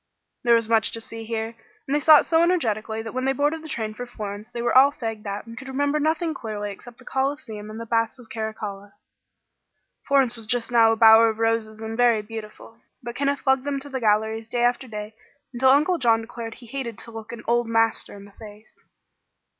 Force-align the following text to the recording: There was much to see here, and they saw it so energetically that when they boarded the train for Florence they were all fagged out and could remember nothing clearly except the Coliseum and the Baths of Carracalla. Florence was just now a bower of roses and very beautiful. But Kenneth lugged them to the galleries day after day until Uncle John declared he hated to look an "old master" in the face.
There 0.43 0.55
was 0.55 0.67
much 0.67 0.89
to 0.93 0.99
see 0.99 1.25
here, 1.25 1.53
and 1.87 1.93
they 1.93 1.99
saw 1.99 2.17
it 2.21 2.23
so 2.25 2.41
energetically 2.41 3.03
that 3.03 3.13
when 3.13 3.25
they 3.25 3.33
boarded 3.33 3.61
the 3.61 3.69
train 3.69 3.93
for 3.93 4.07
Florence 4.07 4.49
they 4.51 4.63
were 4.63 4.75
all 4.75 4.91
fagged 4.91 5.27
out 5.27 5.45
and 5.45 5.55
could 5.55 5.67
remember 5.67 5.99
nothing 5.99 6.33
clearly 6.33 6.71
except 6.71 6.97
the 6.97 7.05
Coliseum 7.05 7.69
and 7.69 7.79
the 7.79 7.85
Baths 7.85 8.17
of 8.17 8.27
Carracalla. 8.27 8.93
Florence 10.07 10.35
was 10.35 10.47
just 10.47 10.71
now 10.71 10.91
a 10.91 10.95
bower 10.95 11.29
of 11.29 11.37
roses 11.37 11.81
and 11.81 11.95
very 11.97 12.23
beautiful. 12.23 12.79
But 13.03 13.13
Kenneth 13.15 13.45
lugged 13.45 13.63
them 13.63 13.79
to 13.79 13.89
the 13.89 13.99
galleries 13.99 14.47
day 14.49 14.63
after 14.63 14.87
day 14.87 15.13
until 15.53 15.69
Uncle 15.69 15.99
John 15.99 16.21
declared 16.21 16.55
he 16.55 16.65
hated 16.65 16.97
to 16.97 17.11
look 17.11 17.31
an 17.31 17.43
"old 17.47 17.67
master" 17.67 18.15
in 18.17 18.25
the 18.25 18.31
face. 18.31 18.83